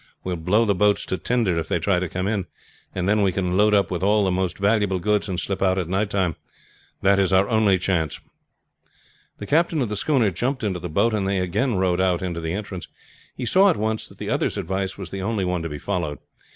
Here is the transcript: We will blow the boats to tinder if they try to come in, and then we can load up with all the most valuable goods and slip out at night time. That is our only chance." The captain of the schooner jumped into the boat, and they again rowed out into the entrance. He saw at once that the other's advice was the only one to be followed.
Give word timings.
We 0.23 0.31
will 0.33 0.41
blow 0.41 0.65
the 0.65 0.73
boats 0.73 1.05
to 1.05 1.17
tinder 1.19 1.59
if 1.59 1.67
they 1.67 1.77
try 1.77 1.99
to 1.99 2.09
come 2.09 2.27
in, 2.27 2.47
and 2.95 3.07
then 3.07 3.21
we 3.21 3.31
can 3.31 3.55
load 3.55 3.75
up 3.75 3.91
with 3.91 4.01
all 4.01 4.23
the 4.23 4.31
most 4.31 4.57
valuable 4.57 4.97
goods 4.97 5.29
and 5.29 5.39
slip 5.39 5.61
out 5.61 5.77
at 5.77 5.87
night 5.87 6.09
time. 6.09 6.37
That 7.03 7.19
is 7.19 7.31
our 7.31 7.47
only 7.47 7.77
chance." 7.77 8.19
The 9.37 9.45
captain 9.45 9.79
of 9.79 9.89
the 9.89 9.95
schooner 9.95 10.31
jumped 10.31 10.63
into 10.63 10.79
the 10.79 10.89
boat, 10.89 11.13
and 11.13 11.27
they 11.27 11.37
again 11.37 11.75
rowed 11.75 12.01
out 12.01 12.23
into 12.23 12.41
the 12.41 12.53
entrance. 12.53 12.87
He 13.35 13.45
saw 13.45 13.69
at 13.69 13.77
once 13.77 14.07
that 14.07 14.17
the 14.17 14.31
other's 14.31 14.57
advice 14.57 14.97
was 14.97 15.11
the 15.11 15.21
only 15.21 15.45
one 15.45 15.61
to 15.61 15.69
be 15.69 15.77
followed. 15.77 16.17